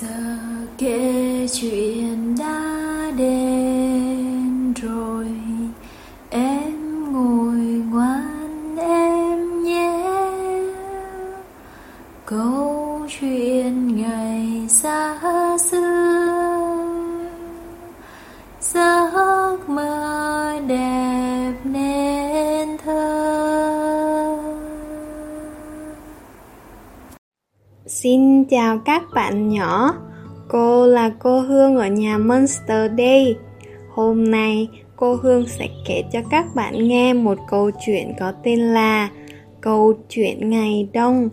giờ 0.00 0.36
kể 0.78 1.46
chuyện 1.52 2.34
đã 2.38 3.12
đến 3.16 4.72
rồi 4.82 5.26
em 6.30 7.12
ngồi 7.12 7.56
ngoan 7.90 8.76
em 8.76 9.62
nhé. 9.64 10.20
Câu 12.26 13.06
chuyện 13.20 13.59
Xin 27.90 28.44
chào 28.44 28.78
các 28.78 29.02
bạn 29.14 29.48
nhỏ, 29.48 29.94
cô 30.48 30.86
là 30.86 31.10
cô 31.18 31.40
Hương 31.40 31.76
ở 31.76 31.86
nhà 31.86 32.18
Monster 32.18 32.92
Day. 32.98 33.36
Hôm 33.94 34.30
nay 34.30 34.68
cô 34.96 35.14
Hương 35.14 35.46
sẽ 35.48 35.68
kể 35.86 36.02
cho 36.12 36.20
các 36.30 36.54
bạn 36.54 36.88
nghe 36.88 37.14
một 37.14 37.38
câu 37.48 37.70
chuyện 37.86 38.12
có 38.20 38.32
tên 38.44 38.60
là 38.60 39.10
Câu 39.60 39.94
chuyện 40.08 40.50
ngày 40.50 40.88
đông. 40.92 41.28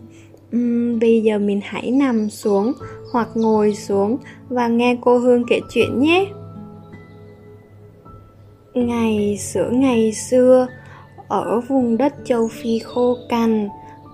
Uhm, 0.56 0.98
bây 0.98 1.20
giờ 1.22 1.38
mình 1.38 1.60
hãy 1.64 1.90
nằm 1.90 2.30
xuống 2.30 2.72
hoặc 3.12 3.28
ngồi 3.34 3.74
xuống 3.74 4.16
và 4.48 4.68
nghe 4.68 4.96
cô 5.00 5.18
Hương 5.18 5.44
kể 5.48 5.60
chuyện 5.70 6.00
nhé. 6.00 6.26
Ngày 8.74 9.38
xưa 9.40 9.70
ngày 9.72 10.12
xưa, 10.12 10.66
ở 11.28 11.60
vùng 11.68 11.96
đất 11.96 12.14
châu 12.24 12.48
Phi 12.48 12.78
khô 12.78 13.16
cằn, 13.28 13.68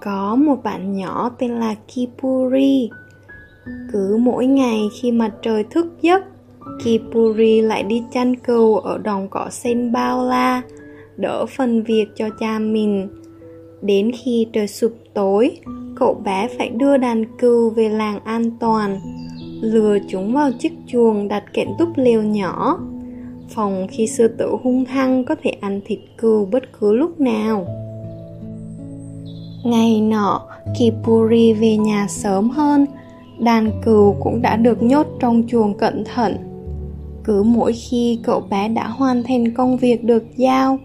có 0.04 0.36
một 0.36 0.62
bạn 0.62 0.96
nhỏ 0.96 1.30
tên 1.38 1.50
là 1.50 1.74
Kipuri. 1.74 2.90
Cứ 3.92 4.16
mỗi 4.20 4.46
ngày 4.46 4.80
khi 5.00 5.12
mặt 5.12 5.32
trời 5.42 5.64
thức 5.64 5.86
giấc, 6.00 6.24
Kipuri 6.84 7.60
lại 7.60 7.82
đi 7.82 8.02
chăn 8.12 8.36
cừu 8.36 8.76
ở 8.76 8.98
đồng 8.98 9.28
cỏ 9.30 9.48
sen 9.50 9.92
bao 9.92 10.24
la, 10.24 10.62
đỡ 11.16 11.46
phần 11.56 11.82
việc 11.82 12.06
cho 12.16 12.28
cha 12.40 12.58
mình. 12.58 13.08
Đến 13.82 14.10
khi 14.14 14.46
trời 14.52 14.68
sụp 14.68 14.92
tối, 15.14 15.58
cậu 15.96 16.14
bé 16.24 16.48
phải 16.58 16.68
đưa 16.68 16.96
đàn 16.96 17.24
cừu 17.38 17.70
về 17.70 17.88
làng 17.88 18.20
an 18.24 18.50
toàn, 18.60 19.00
lừa 19.60 19.98
chúng 20.08 20.34
vào 20.34 20.50
chiếc 20.58 20.72
chuồng 20.86 21.28
đặt 21.28 21.44
kẹn 21.52 21.68
túp 21.78 21.88
lều 21.96 22.22
nhỏ. 22.22 22.78
Phòng 23.48 23.86
khi 23.90 24.06
sư 24.06 24.28
tử 24.38 24.56
hung 24.62 24.84
hăng 24.84 25.24
có 25.24 25.34
thể 25.42 25.50
ăn 25.50 25.80
thịt 25.84 25.98
cừu 26.18 26.46
bất 26.46 26.62
cứ 26.80 26.92
lúc 26.92 27.20
nào. 27.20 27.66
Ngày 29.64 30.00
nọ, 30.00 30.40
Kipuri 30.78 31.52
về 31.52 31.76
nhà 31.76 32.06
sớm 32.08 32.50
hơn, 32.50 32.86
đàn 33.38 33.70
cừu 33.84 34.16
cũng 34.20 34.42
đã 34.42 34.56
được 34.56 34.82
nhốt 34.82 35.06
trong 35.20 35.42
chuồng 35.48 35.78
cẩn 35.78 36.04
thận. 36.14 36.36
Cứ 37.24 37.42
mỗi 37.42 37.72
khi 37.72 38.20
cậu 38.22 38.40
bé 38.40 38.68
đã 38.68 38.88
hoàn 38.88 39.22
thành 39.22 39.54
công 39.54 39.76
việc 39.76 40.04
được 40.04 40.24
giao, 40.36 40.78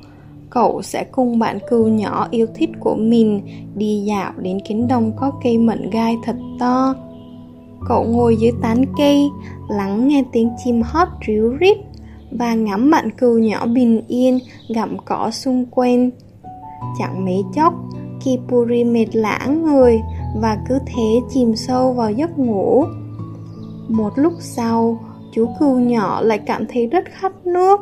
cậu 0.50 0.82
sẽ 0.82 1.04
cùng 1.12 1.40
bạn 1.40 1.58
cừu 1.70 1.88
nhỏ 1.88 2.28
yêu 2.32 2.48
thích 2.56 2.70
của 2.80 2.96
mình 2.96 3.42
đi 3.76 4.04
dạo 4.06 4.32
đến 4.38 4.60
cánh 4.70 4.88
đồng 4.88 5.12
có 5.18 5.32
cây 5.44 5.58
mận 5.58 5.90
gai 5.90 6.18
thật 6.24 6.36
to. 6.60 6.96
Cậu 7.88 8.04
ngồi 8.04 8.38
dưới 8.38 8.52
tán 8.62 8.86
cây, 8.98 9.30
lắng 9.70 10.08
nghe 10.08 10.24
tiếng 10.32 10.50
chim 10.64 10.82
hót 10.82 11.08
ríu 11.28 11.50
rít 11.50 11.78
và 12.32 12.54
ngắm 12.54 12.92
bạn 12.92 13.10
cừu 13.18 13.38
nhỏ 13.40 13.66
bình 13.66 14.02
yên 14.08 14.40
gặm 14.76 14.98
cỏ 15.06 15.32
xung 15.32 15.66
quanh. 15.66 16.10
Chẳng 17.00 17.26
mấy 17.26 17.44
chốc, 17.56 17.74
Kipuri 18.24 18.84
mệt 18.84 19.16
lã 19.16 19.48
người 19.64 20.02
và 20.36 20.58
cứ 20.70 20.80
thế 20.86 21.20
chìm 21.30 21.56
sâu 21.56 21.94
vào 21.94 22.12
giấc 22.12 22.40
ngủ. 22.40 22.86
Một 23.88 24.10
lúc 24.16 24.34
sau, 24.40 25.00
chú 25.34 25.48
cừu 25.60 25.80
nhỏ 25.80 26.22
lại 26.22 26.38
cảm 26.38 26.66
thấy 26.70 26.88
rất 26.88 27.04
khát 27.12 27.48
nước. 27.48 27.80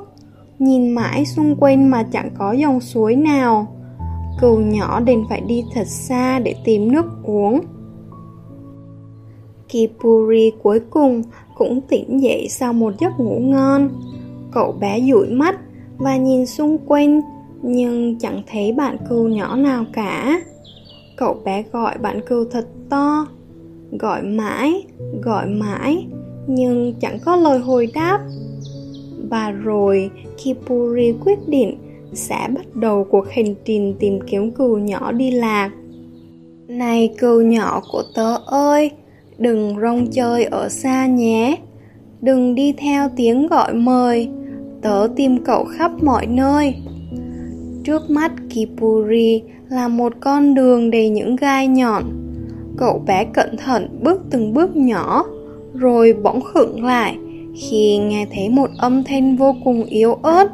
Nhìn 0.59 0.89
mãi 0.89 1.25
xung 1.25 1.55
quanh 1.55 1.89
mà 1.89 2.03
chẳng 2.03 2.29
có 2.37 2.51
dòng 2.51 2.79
suối 2.79 3.15
nào. 3.15 3.67
Cừu 4.41 4.57
nhỏ 4.57 4.99
đành 4.99 5.23
phải 5.29 5.41
đi 5.41 5.63
thật 5.73 5.87
xa 5.87 6.39
để 6.39 6.55
tìm 6.65 6.91
nước 6.91 7.05
uống. 7.23 7.61
Kipuri 9.69 10.51
cuối 10.63 10.79
cùng 10.89 11.23
cũng 11.57 11.81
tỉnh 11.81 12.21
dậy 12.21 12.47
sau 12.49 12.73
một 12.73 12.93
giấc 12.99 13.19
ngủ 13.19 13.39
ngon. 13.39 13.89
Cậu 14.51 14.71
bé 14.79 15.01
dụi 15.01 15.29
mắt 15.29 15.59
và 15.97 16.17
nhìn 16.17 16.45
xung 16.45 16.77
quanh 16.87 17.21
nhưng 17.61 18.19
chẳng 18.19 18.41
thấy 18.47 18.71
bạn 18.71 18.97
cừu 19.09 19.27
nhỏ 19.27 19.55
nào 19.55 19.85
cả. 19.93 20.41
Cậu 21.15 21.37
bé 21.45 21.63
gọi 21.71 21.97
bạn 21.97 22.21
cừu 22.27 22.45
thật 22.45 22.67
to, 22.89 23.27
gọi 23.99 24.21
mãi, 24.21 24.83
gọi 25.21 25.47
mãi, 25.47 26.07
nhưng 26.47 26.93
chẳng 26.99 27.19
có 27.25 27.35
lời 27.35 27.59
hồi 27.59 27.87
đáp. 27.93 28.19
Và 29.29 29.51
rồi 29.51 30.09
Kipuri 30.37 31.13
quyết 31.25 31.39
định 31.47 31.77
sẽ 32.13 32.47
bắt 32.55 32.75
đầu 32.75 33.03
cuộc 33.03 33.29
hành 33.29 33.55
trình 33.65 33.95
tìm 33.99 34.19
kiếm 34.27 34.51
cừu 34.51 34.77
nhỏ 34.77 35.11
đi 35.11 35.31
lạc. 35.31 35.69
Này 36.67 37.13
cừu 37.17 37.41
nhỏ 37.41 37.81
của 37.91 38.03
tớ 38.15 38.37
ơi, 38.45 38.91
đừng 39.37 39.75
rong 39.81 40.07
chơi 40.11 40.43
ở 40.43 40.69
xa 40.69 41.07
nhé, 41.07 41.57
đừng 42.21 42.55
đi 42.55 42.73
theo 42.77 43.09
tiếng 43.15 43.47
gọi 43.47 43.73
mời, 43.73 44.29
tớ 44.81 45.07
tìm 45.15 45.43
cậu 45.43 45.65
khắp 45.65 45.91
mọi 46.03 46.25
nơi. 46.27 46.75
Trước 47.87 48.09
mắt 48.09 48.31
Kipuri 48.49 49.41
là 49.69 49.87
một 49.87 50.13
con 50.19 50.53
đường 50.53 50.91
đầy 50.91 51.09
những 51.09 51.35
gai 51.35 51.67
nhọn. 51.67 52.03
Cậu 52.77 53.03
bé 53.07 53.25
cẩn 53.33 53.57
thận 53.57 53.99
bước 54.03 54.21
từng 54.29 54.53
bước 54.53 54.75
nhỏ, 54.75 55.25
rồi 55.73 56.13
bỗng 56.13 56.41
khựng 56.41 56.85
lại 56.85 57.17
khi 57.55 57.97
nghe 57.97 58.27
thấy 58.33 58.49
một 58.49 58.69
âm 58.77 59.03
thanh 59.03 59.35
vô 59.35 59.55
cùng 59.63 59.83
yếu 59.83 60.13
ớt. 60.13 60.47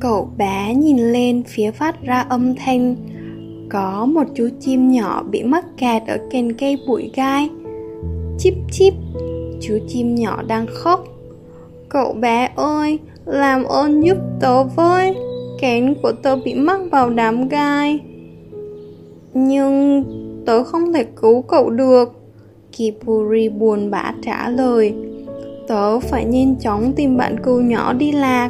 Cậu 0.00 0.30
bé 0.38 0.74
nhìn 0.74 0.98
lên 0.98 1.42
phía 1.46 1.70
phát 1.70 2.02
ra 2.02 2.20
âm 2.20 2.54
thanh. 2.54 2.96
Có 3.68 4.06
một 4.06 4.24
chú 4.34 4.48
chim 4.60 4.90
nhỏ 4.90 5.22
bị 5.30 5.42
mắc 5.42 5.64
kẹt 5.76 6.02
ở 6.06 6.18
cành 6.30 6.52
cây 6.52 6.78
bụi 6.88 7.10
gai. 7.14 7.48
Chip 8.38 8.54
chip, 8.72 8.94
chú 9.60 9.78
chim 9.88 10.14
nhỏ 10.14 10.42
đang 10.42 10.66
khóc. 10.66 11.04
Cậu 11.88 12.12
bé 12.12 12.50
ơi, 12.56 12.98
làm 13.24 13.64
ơn 13.64 14.04
giúp 14.04 14.16
tớ 14.40 14.64
với 14.64 15.16
kén 15.60 15.94
của 16.02 16.12
tớ 16.12 16.36
bị 16.36 16.54
mắc 16.54 16.80
vào 16.90 17.10
đám 17.10 17.48
gai. 17.48 18.00
Nhưng 19.34 20.04
tớ 20.46 20.62
không 20.62 20.92
thể 20.92 21.04
cứu 21.04 21.42
cậu 21.42 21.70
được. 21.70 22.20
Kipuri 22.76 23.48
buồn 23.48 23.90
bã 23.90 24.14
trả 24.22 24.48
lời, 24.48 24.94
Tớ 25.68 26.00
phải 26.00 26.24
nhanh 26.24 26.56
chóng 26.60 26.92
tìm 26.96 27.16
bạn 27.16 27.36
cừu 27.42 27.60
nhỏ 27.60 27.92
đi 27.92 28.12
lạc. 28.12 28.48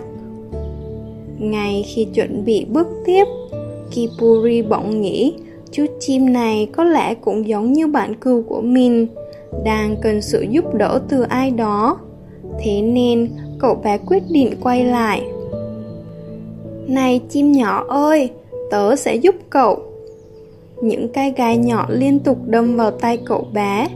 Ngay 1.39 1.85
khi 1.87 2.07
chuẩn 2.15 2.45
bị 2.45 2.65
bước 2.65 2.87
tiếp, 3.05 3.25
Kipuri 3.91 4.63
bỗng 4.63 5.01
nghĩ, 5.01 5.35
Chú 5.73 5.87
chim 6.01 6.33
này 6.33 6.69
có 6.73 6.85
lẽ 6.85 7.15
cũng 7.15 7.49
giống 7.49 7.73
như 7.73 7.87
bạn 7.87 8.15
cừu 8.15 8.43
của 8.43 8.61
mình, 8.61 9.07
Đang 9.65 9.97
cần 10.03 10.23
sự 10.23 10.47
giúp 10.51 10.75
đỡ 10.75 11.01
từ 11.09 11.23
ai 11.23 11.51
đó. 11.51 11.99
Thế 12.61 12.83
nên 12.83 13.31
cậu 13.59 13.75
bé 13.75 13.99
quyết 13.99 14.23
định 14.31 14.55
quay 14.61 14.85
lại 14.85 15.23
này 16.89 17.21
chim 17.29 17.53
nhỏ 17.53 17.85
ơi, 17.89 18.31
tớ 18.71 18.97
sẽ 18.97 19.15
giúp 19.15 19.35
cậu. 19.51 19.83
Những 20.83 21.09
cái 21.13 21.33
gai 21.37 21.57
nhỏ 21.57 21.87
liên 21.89 22.19
tục 22.19 22.39
đâm 22.47 22.77
vào 22.77 22.91
tay 22.91 23.19
cậu 23.27 23.47
bé, 23.53 23.89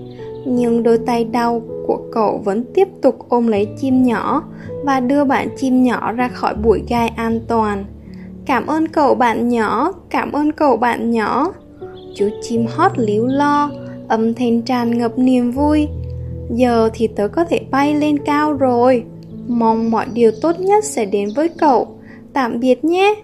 nhưng 0.46 0.82
đôi 0.82 0.98
tay 0.98 1.24
đau 1.24 1.62
của 1.86 1.98
cậu 2.12 2.40
vẫn 2.44 2.64
tiếp 2.74 2.88
tục 3.02 3.16
ôm 3.28 3.46
lấy 3.46 3.66
chim 3.80 4.02
nhỏ 4.02 4.42
và 4.84 5.00
đưa 5.00 5.24
bạn 5.24 5.48
chim 5.56 5.82
nhỏ 5.82 6.12
ra 6.12 6.28
khỏi 6.28 6.54
bụi 6.54 6.82
gai 6.88 7.08
an 7.08 7.40
toàn. 7.48 7.84
Cảm 8.46 8.66
ơn 8.66 8.88
cậu 8.88 9.14
bạn 9.14 9.48
nhỏ, 9.48 9.92
cảm 10.10 10.32
ơn 10.32 10.52
cậu 10.52 10.76
bạn 10.76 11.10
nhỏ. 11.10 11.52
Chú 12.14 12.28
chim 12.42 12.66
hót 12.74 12.92
líu 12.96 13.26
lo, 13.26 13.70
âm 14.08 14.34
thanh 14.34 14.62
tràn 14.62 14.98
ngập 14.98 15.18
niềm 15.18 15.50
vui. 15.50 15.88
Giờ 16.50 16.90
thì 16.94 17.06
tớ 17.06 17.28
có 17.28 17.44
thể 17.44 17.60
bay 17.70 17.94
lên 17.94 18.18
cao 18.18 18.52
rồi. 18.52 19.04
Mong 19.46 19.90
mọi 19.90 20.06
điều 20.12 20.30
tốt 20.42 20.60
nhất 20.60 20.84
sẽ 20.84 21.04
đến 21.04 21.28
với 21.36 21.48
cậu 21.48 21.93
tạm 22.34 22.60
biệt 22.60 22.84
nhé. 22.84 23.14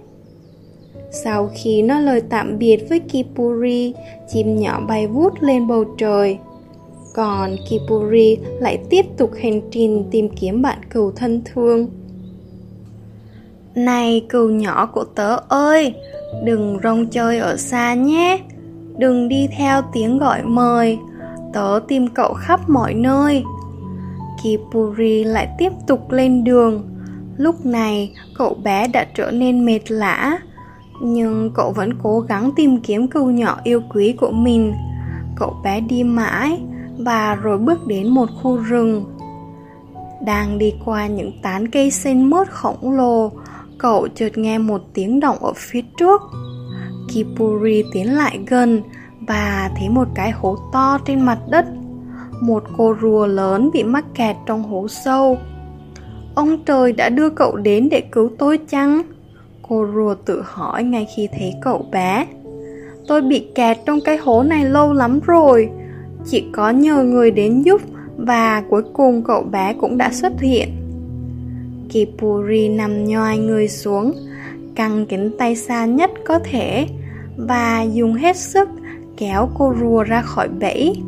Sau 1.11 1.51
khi 1.55 1.83
nói 1.83 2.03
lời 2.03 2.23
tạm 2.29 2.59
biệt 2.59 2.89
với 2.89 3.01
Kipuri, 3.01 3.95
chim 4.33 4.57
nhỏ 4.57 4.81
bay 4.89 5.07
vút 5.07 5.33
lên 5.41 5.67
bầu 5.67 5.85
trời. 5.99 6.39
Còn 7.15 7.57
Kipuri 7.69 8.37
lại 8.61 8.79
tiếp 8.91 9.07
tục 9.17 9.31
hành 9.43 9.61
trình 9.71 10.05
tìm 10.11 10.29
kiếm 10.29 10.63
bạn 10.63 10.79
cừu 10.91 11.11
thân 11.11 11.43
thương. 11.45 11.87
Này 13.75 14.27
cừu 14.29 14.51
nhỏ 14.51 14.87
của 14.87 15.05
tớ 15.05 15.37
ơi, 15.49 15.95
đừng 16.45 16.79
rong 16.83 17.07
chơi 17.07 17.39
ở 17.39 17.57
xa 17.57 17.95
nhé. 17.95 18.39
Đừng 18.99 19.29
đi 19.29 19.49
theo 19.59 19.83
tiếng 19.93 20.19
gọi 20.19 20.43
mời, 20.43 20.99
tớ 21.53 21.81
tìm 21.89 22.07
cậu 22.09 22.35
khắp 22.35 22.61
mọi 22.69 22.95
nơi. 22.95 23.43
Kipuri 24.43 25.25
lại 25.25 25.49
tiếp 25.59 25.73
tục 25.87 26.11
lên 26.11 26.45
đường 26.45 26.83
Lúc 27.37 27.67
này, 27.67 28.13
cậu 28.35 28.55
bé 28.55 28.87
đã 28.89 29.07
trở 29.15 29.31
nên 29.31 29.65
mệt 29.65 29.91
lã, 29.91 30.39
nhưng 31.03 31.51
cậu 31.55 31.73
vẫn 31.73 31.91
cố 32.03 32.21
gắng 32.21 32.51
tìm 32.57 32.81
kiếm 32.81 33.09
cừu 33.09 33.31
nhỏ 33.31 33.59
yêu 33.65 33.83
quý 33.95 34.15
của 34.21 34.31
mình. 34.31 34.75
Cậu 35.37 35.57
bé 35.65 35.81
đi 35.81 36.05
mãi, 36.05 36.61
và 36.99 37.35
rồi 37.35 37.59
bước 37.59 37.87
đến 37.87 38.09
một 38.09 38.29
khu 38.43 38.57
rừng. 38.57 39.05
Đang 40.27 40.59
đi 40.59 40.75
qua 40.85 41.07
những 41.07 41.33
tán 41.43 41.69
cây 41.69 41.91
xanh 41.91 42.31
mướt 42.31 42.51
khổng 42.51 42.91
lồ, 42.91 43.31
cậu 43.79 44.09
chợt 44.15 44.39
nghe 44.39 44.59
một 44.59 44.83
tiếng 44.95 45.21
động 45.21 45.39
ở 45.41 45.53
phía 45.57 45.83
trước. 45.97 46.23
Kipuri 47.09 47.85
tiến 47.93 48.15
lại 48.15 48.41
gần 48.47 48.83
và 49.29 49.71
thấy 49.77 49.89
một 49.89 50.09
cái 50.15 50.31
hố 50.31 50.57
to 50.73 50.99
trên 51.07 51.21
mặt 51.21 51.39
đất. 51.51 51.67
Một 52.43 52.65
cô 52.77 52.95
rùa 53.03 53.27
lớn 53.27 53.71
bị 53.73 53.83
mắc 53.83 54.05
kẹt 54.15 54.37
trong 54.47 54.63
hố 54.63 54.89
sâu. 54.89 55.39
Ông 56.35 56.65
trời 56.65 56.93
đã 56.93 57.09
đưa 57.09 57.31
cậu 57.31 57.57
đến 57.57 57.89
để 57.89 58.01
cứu 58.01 58.31
tôi 58.39 58.59
chăng? 58.69 59.03
Cô 59.69 59.87
rùa 59.95 60.15
tự 60.15 60.43
hỏi 60.45 60.85
ngay 60.85 61.07
khi 61.17 61.29
thấy 61.39 61.53
cậu 61.63 61.87
bé. 61.93 62.27
Tôi 63.09 63.23
bị 63.23 63.47
kẹt 63.55 63.79
trong 63.87 63.99
cái 64.05 64.17
hố 64.17 64.43
này 64.43 64.65
lâu 64.65 64.93
lắm 64.93 65.21
rồi. 65.27 65.69
Chỉ 66.27 66.45
có 66.53 66.71
nhờ 66.71 67.03
người 67.03 67.31
đến 67.31 67.63
giúp 67.63 67.81
và 68.17 68.63
cuối 68.71 68.83
cùng 68.93 69.23
cậu 69.25 69.43
bé 69.43 69.75
cũng 69.81 69.99
đã 69.99 70.11
xuất 70.13 70.41
hiện. 70.41 70.69
Kipuri 71.89 72.69
nằm 72.69 73.05
nhoài 73.05 73.39
người 73.39 73.69
xuống, 73.69 74.13
căng 74.75 75.07
cánh 75.07 75.31
tay 75.39 75.57
xa 75.57 75.85
nhất 75.85 76.11
có 76.27 76.39
thể 76.45 76.87
và 77.37 77.83
dùng 77.83 78.15
hết 78.15 78.37
sức 78.37 78.69
kéo 79.17 79.49
cô 79.59 79.75
rùa 79.81 80.03
ra 80.03 80.23
khỏi 80.23 80.49
bẫy. 80.49 81.03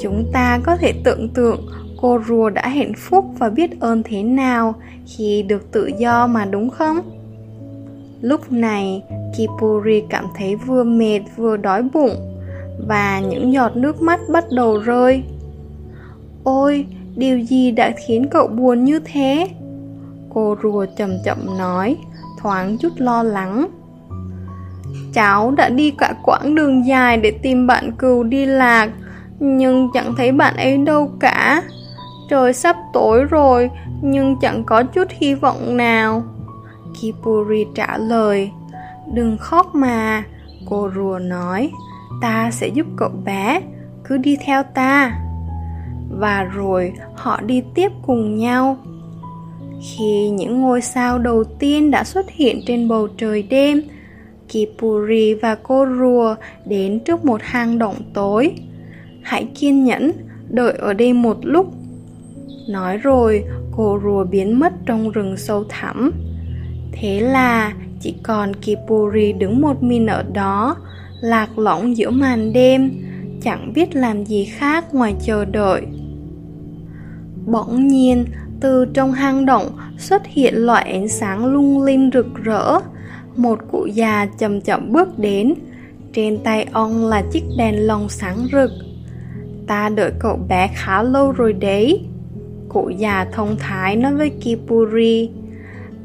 Chúng 0.00 0.30
ta 0.32 0.60
có 0.64 0.76
thể 0.76 0.92
tưởng 1.04 1.28
tượng 1.28 1.66
cô 2.00 2.20
rùa 2.28 2.50
đã 2.50 2.68
hạnh 2.68 2.92
phúc 2.96 3.24
và 3.38 3.48
biết 3.48 3.80
ơn 3.80 4.02
thế 4.02 4.22
nào 4.22 4.74
khi 5.06 5.42
được 5.42 5.72
tự 5.72 5.90
do 5.98 6.26
mà 6.26 6.44
đúng 6.44 6.70
không? 6.70 7.00
Lúc 8.20 8.52
này, 8.52 9.02
Kipuri 9.36 10.02
cảm 10.10 10.24
thấy 10.34 10.56
vừa 10.56 10.84
mệt 10.84 11.20
vừa 11.36 11.56
đói 11.56 11.82
bụng 11.82 12.38
và 12.88 13.20
những 13.20 13.52
giọt 13.52 13.76
nước 13.76 14.02
mắt 14.02 14.20
bắt 14.32 14.44
đầu 14.50 14.78
rơi. 14.78 15.22
Ôi, 16.44 16.86
điều 17.16 17.40
gì 17.40 17.70
đã 17.70 17.92
khiến 18.06 18.26
cậu 18.30 18.46
buồn 18.46 18.84
như 18.84 19.00
thế? 19.04 19.48
Cô 20.34 20.56
rùa 20.62 20.86
chậm 20.96 21.10
chậm 21.24 21.38
nói, 21.58 21.96
thoáng 22.40 22.78
chút 22.78 22.92
lo 22.96 23.22
lắng. 23.22 23.68
Cháu 25.14 25.50
đã 25.50 25.68
đi 25.68 25.90
cả 25.90 26.14
quãng 26.24 26.54
đường 26.54 26.86
dài 26.86 27.16
để 27.16 27.30
tìm 27.42 27.66
bạn 27.66 27.92
cừu 27.98 28.22
đi 28.22 28.46
lạc, 28.46 28.90
nhưng 29.40 29.88
chẳng 29.94 30.14
thấy 30.16 30.32
bạn 30.32 30.56
ấy 30.56 30.78
đâu 30.78 31.10
cả. 31.20 31.62
Trời 32.28 32.52
sắp 32.52 32.76
tối 32.92 33.24
rồi, 33.24 33.70
nhưng 34.02 34.36
chẳng 34.40 34.64
có 34.64 34.82
chút 34.82 35.08
hy 35.10 35.34
vọng 35.34 35.76
nào. 35.76 36.22
Kipuri 37.00 37.66
trả 37.74 37.98
lời, 37.98 38.50
đừng 39.14 39.36
khóc 39.38 39.74
mà, 39.74 40.24
cô 40.66 40.90
rùa 40.94 41.18
nói, 41.18 41.70
ta 42.20 42.50
sẽ 42.50 42.68
giúp 42.68 42.86
cậu 42.96 43.10
bé, 43.24 43.60
cứ 44.04 44.16
đi 44.16 44.36
theo 44.44 44.62
ta. 44.62 45.20
Và 46.10 46.42
rồi 46.42 46.92
họ 47.14 47.40
đi 47.40 47.62
tiếp 47.74 47.92
cùng 48.06 48.38
nhau. 48.38 48.76
Khi 49.80 50.30
những 50.30 50.60
ngôi 50.60 50.80
sao 50.80 51.18
đầu 51.18 51.44
tiên 51.44 51.90
đã 51.90 52.04
xuất 52.04 52.30
hiện 52.30 52.60
trên 52.66 52.88
bầu 52.88 53.08
trời 53.16 53.42
đêm, 53.42 53.82
Kipuri 54.48 55.34
và 55.34 55.54
cô 55.54 55.86
rùa 55.98 56.34
đến 56.64 57.00
trước 57.00 57.24
một 57.24 57.40
hang 57.42 57.78
động 57.78 57.96
tối. 58.14 58.52
Hãy 59.22 59.48
kiên 59.54 59.84
nhẫn, 59.84 60.12
đợi 60.48 60.72
ở 60.78 60.92
đây 60.92 61.12
một 61.12 61.36
lúc. 61.42 61.77
Nói 62.68 62.96
rồi, 62.96 63.44
cô 63.76 64.00
rùa 64.04 64.24
biến 64.24 64.60
mất 64.60 64.72
trong 64.86 65.10
rừng 65.10 65.36
sâu 65.36 65.64
thẳm. 65.68 66.12
Thế 66.92 67.20
là 67.20 67.72
chỉ 68.00 68.14
còn 68.22 68.54
Kipuri 68.54 69.32
đứng 69.32 69.60
một 69.60 69.82
mình 69.82 70.06
ở 70.06 70.22
đó, 70.32 70.76
lạc 71.20 71.58
lõng 71.58 71.96
giữa 71.96 72.10
màn 72.10 72.52
đêm, 72.52 72.90
chẳng 73.42 73.72
biết 73.74 73.96
làm 73.96 74.24
gì 74.24 74.44
khác 74.44 74.94
ngoài 74.94 75.14
chờ 75.24 75.44
đợi. 75.44 75.82
Bỗng 77.46 77.88
nhiên, 77.88 78.24
từ 78.60 78.84
trong 78.94 79.12
hang 79.12 79.46
động 79.46 79.66
xuất 79.98 80.26
hiện 80.26 80.54
loại 80.54 80.92
ánh 80.92 81.08
sáng 81.08 81.46
lung 81.46 81.82
linh 81.82 82.10
rực 82.14 82.26
rỡ. 82.34 82.78
Một 83.36 83.58
cụ 83.72 83.86
già 83.86 84.26
chậm 84.38 84.60
chậm 84.60 84.92
bước 84.92 85.18
đến. 85.18 85.54
Trên 86.12 86.38
tay 86.44 86.66
ông 86.72 87.06
là 87.06 87.22
chiếc 87.32 87.42
đèn 87.58 87.86
lồng 87.86 88.08
sáng 88.08 88.36
rực. 88.52 88.70
Ta 89.66 89.88
đợi 89.88 90.10
cậu 90.18 90.36
bé 90.48 90.70
khá 90.74 91.02
lâu 91.02 91.32
rồi 91.32 91.52
đấy. 91.52 92.07
Cụ 92.68 92.88
già 92.88 93.26
thông 93.32 93.56
thái 93.58 93.96
nói 93.96 94.14
với 94.14 94.30
Kipuri. 94.30 95.30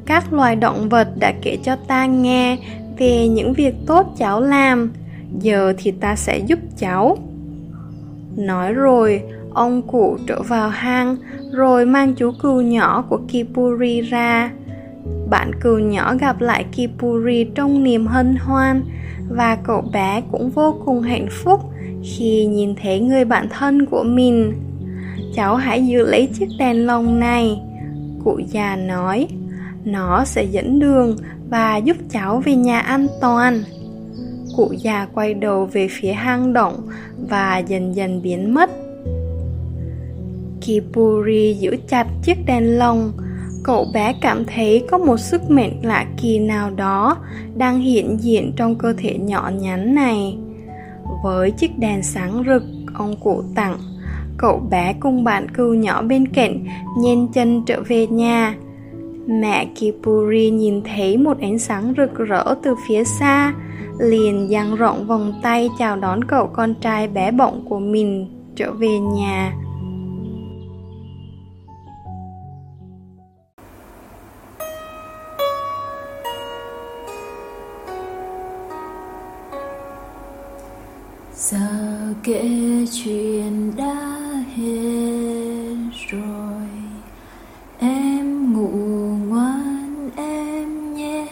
Các 0.05 0.33
loài 0.33 0.55
động 0.55 0.89
vật 0.89 1.07
đã 1.19 1.33
kể 1.41 1.57
cho 1.63 1.75
ta 1.75 2.05
nghe 2.05 2.57
về 2.97 3.27
những 3.27 3.53
việc 3.53 3.75
tốt 3.85 4.13
cháu 4.17 4.41
làm. 4.41 4.91
Giờ 5.39 5.73
thì 5.77 5.91
ta 5.91 6.15
sẽ 6.15 6.39
giúp 6.39 6.59
cháu. 6.77 7.17
Nói 8.37 8.73
rồi, 8.73 9.21
ông 9.53 9.81
cụ 9.81 10.17
trở 10.27 10.41
vào 10.41 10.69
hang 10.69 11.17
rồi 11.51 11.85
mang 11.85 12.13
chú 12.13 12.31
cừu 12.41 12.61
nhỏ 12.61 13.05
của 13.09 13.19
Kipuri 13.27 14.01
ra. 14.01 14.51
Bạn 15.29 15.51
cừu 15.61 15.79
nhỏ 15.79 16.15
gặp 16.19 16.41
lại 16.41 16.65
Kipuri 16.71 17.43
trong 17.55 17.83
niềm 17.83 18.07
hân 18.07 18.35
hoan 18.35 18.83
và 19.29 19.55
cậu 19.63 19.81
bé 19.93 20.21
cũng 20.31 20.49
vô 20.49 20.75
cùng 20.85 21.01
hạnh 21.01 21.27
phúc 21.31 21.61
khi 22.03 22.45
nhìn 22.45 22.75
thấy 22.81 22.99
người 22.99 23.25
bạn 23.25 23.47
thân 23.49 23.85
của 23.85 24.03
mình. 24.03 24.53
Cháu 25.35 25.55
hãy 25.55 25.87
giữ 25.87 26.05
lấy 26.05 26.27
chiếc 26.27 26.47
đèn 26.57 26.85
lồng 26.85 27.19
này, 27.19 27.61
cụ 28.23 28.39
già 28.47 28.75
nói. 28.75 29.27
Nó 29.85 30.25
sẽ 30.25 30.43
dẫn 30.43 30.79
đường 30.79 31.17
và 31.49 31.77
giúp 31.77 31.97
cháu 32.09 32.41
về 32.45 32.55
nhà 32.55 32.79
an 32.79 33.07
toàn. 33.21 33.63
Cụ 34.57 34.73
già 34.77 35.07
quay 35.13 35.33
đầu 35.33 35.65
về 35.65 35.87
phía 35.91 36.11
hang 36.11 36.53
động 36.53 36.87
và 37.29 37.57
dần 37.57 37.95
dần 37.95 38.21
biến 38.21 38.53
mất. 38.53 38.69
Kipuri 40.61 41.53
giữ 41.53 41.75
chặt 41.87 42.07
chiếc 42.23 42.45
đèn 42.45 42.77
lồng 42.77 43.11
Cậu 43.63 43.87
bé 43.93 44.13
cảm 44.21 44.45
thấy 44.45 44.83
có 44.91 44.97
một 44.97 45.19
sức 45.19 45.49
mạnh 45.49 45.79
lạ 45.83 46.05
kỳ 46.21 46.39
nào 46.39 46.71
đó 46.71 47.17
đang 47.55 47.79
hiện 47.79 48.17
diện 48.21 48.53
trong 48.55 48.75
cơ 48.75 48.93
thể 48.97 49.17
nhỏ 49.17 49.51
nhắn 49.59 49.95
này. 49.95 50.37
Với 51.23 51.51
chiếc 51.51 51.79
đèn 51.79 52.03
sáng 52.03 52.43
rực 52.47 52.63
ông 52.93 53.15
cụ 53.15 53.43
tặng, 53.55 53.77
cậu 54.37 54.59
bé 54.69 54.93
cùng 54.99 55.23
bạn 55.23 55.47
cừu 55.49 55.73
nhỏ 55.73 56.01
bên 56.01 56.27
cạnh 56.27 56.65
nhanh 56.97 57.27
chân 57.33 57.63
trở 57.65 57.81
về 57.87 58.07
nhà. 58.07 58.55
Mẹ 59.27 59.65
Kipuri 59.75 60.49
nhìn 60.49 60.81
thấy 60.95 61.17
một 61.17 61.37
ánh 61.41 61.59
sáng 61.59 61.93
rực 61.97 62.15
rỡ 62.15 62.55
từ 62.63 62.75
phía 62.87 63.03
xa, 63.03 63.53
liền 63.99 64.49
dang 64.49 64.75
rộng 64.75 65.07
vòng 65.07 65.33
tay 65.43 65.69
chào 65.79 65.95
đón 65.95 66.23
cậu 66.23 66.47
con 66.47 66.73
trai 66.81 67.07
bé 67.07 67.31
bỏng 67.31 67.65
của 67.69 67.79
mình 67.79 68.27
trở 68.55 68.71
về 68.71 68.99
nhà. 68.99 69.53
giờ 81.35 81.57
kể 82.23 82.49
chuyện 82.91 83.75
đã 83.77 84.22
hết 84.57 85.75
rồi 86.09 86.67
em 87.79 88.53
ngủ 88.53 88.69
ngoan 89.27 90.09
em 90.15 90.93
nhé 90.93 91.27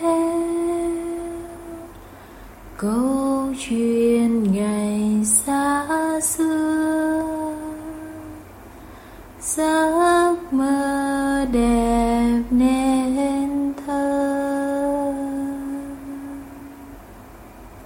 câu 2.78 3.54
chuyện 3.60 4.54
ngày 4.54 5.26
xa 5.26 5.88
xưa 6.22 7.56
xa. 9.40 10.11